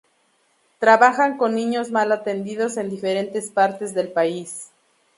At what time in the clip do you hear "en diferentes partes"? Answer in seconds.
2.77-3.93